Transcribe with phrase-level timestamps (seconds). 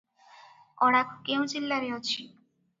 [0.87, 2.29] ଅଡାଖୁ କେଉଁ ଜିଲ୍ଲାରେ ଅଛି?